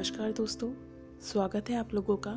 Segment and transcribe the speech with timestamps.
[0.00, 0.68] नमस्कार दोस्तों,
[1.20, 2.30] स्वागत है आप लोगों का।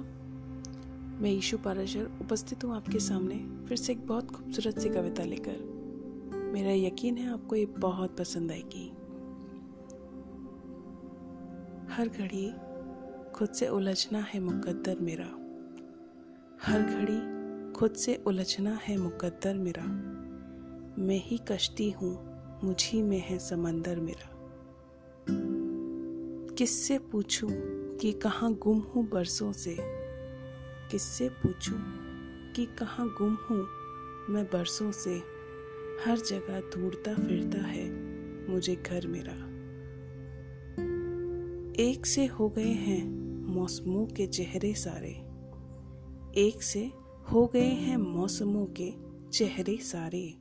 [1.22, 5.58] मैं ईशु पाराशर उपस्थित हूँ आपके सामने फिर से एक बहुत खूबसूरत सी कविता लेकर।
[6.54, 8.90] मेरा यकीन है आपको ये बहुत पसंद आएगी।
[11.94, 12.54] हर घड़ी
[13.32, 15.30] खुद से उलझना है मुकद्दर मेरा।
[16.62, 19.86] हर घड़ी खुद से उलझना है मुकद्दर मेरा।
[21.04, 22.14] मैं ही कश्ती हूँ,
[22.64, 24.33] मुझी में है समंदर मेरा।
[26.58, 27.50] किससे पूछूँ
[27.98, 29.78] कि कहाँ गुम हूँ बरसों से?
[30.92, 31.80] किससे पूछूँ
[32.56, 33.68] कि कहाँ गुम हूँ
[34.30, 35.24] मैं बरसों से?
[36.06, 37.90] हर जगह ढूंढता फिरता है
[38.50, 39.34] मुझे घर मेरा।
[41.84, 43.08] एक से हो गए हैं
[43.48, 45.12] मौसमों के चेहरे सारे।
[46.42, 46.92] एक से
[47.32, 48.94] हो गए हैं मौसमों के
[49.30, 50.36] चेहरे सारे।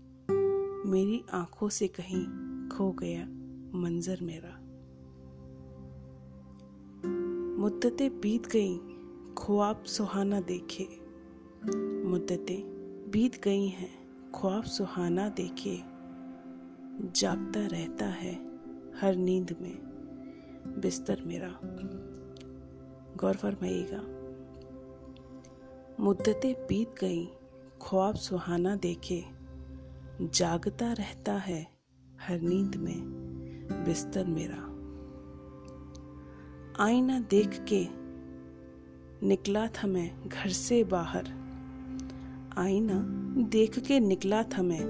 [0.91, 2.25] मेरी आँखों से कहीं
[2.69, 3.25] खो गया
[3.79, 4.59] मंजर मेरा।
[7.63, 8.79] मुद्दतें बीत गईं,
[9.35, 10.89] ख्वाब सुहाना देखे।
[12.09, 12.63] मुद्दतें
[13.11, 13.91] बीत गई हैं,
[14.33, 15.77] ख्वाब सुहाना देखे।
[17.21, 18.35] जागता रहता है
[18.95, 19.79] हर नींद में।
[20.79, 21.61] बिस्तर मेरा
[23.17, 24.03] गौर फरमाइएगा।
[26.05, 27.27] मुद्दतें बीत गईं,
[27.83, 29.25] ख्वाब सुहाना देखे।
[30.21, 31.67] जागता रहता है
[32.21, 33.01] हर नींद में।
[33.85, 34.72] बिस्तर मेरा
[36.81, 37.89] आईना देख के
[39.27, 41.25] निकला था मैं घर से बाहर।
[42.57, 42.95] आईना
[43.43, 44.81] देख के निकला था मैं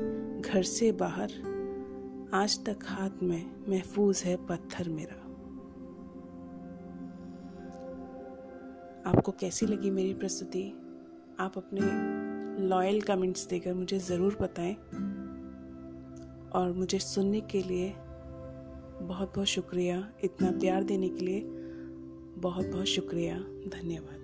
[0.41, 1.31] घर से बाहर।
[2.35, 5.15] आज तक हाथ में महफूज है पत्थर मेरा।
[9.11, 10.69] आपको कैसी लगी मेरी प्रस्तुति?
[11.41, 11.81] आप अपने
[12.67, 14.75] लॉयल कमेंट्स देकर मुझे ज़रूर बताएँ।
[16.51, 17.95] और मुझे सुनने के लिए
[19.03, 21.62] बहुत बहुत शुक्रिया इतना प्यार देने के लिए।
[22.43, 24.22] बहुत बहुत शुक्रिया। धन्यवाद।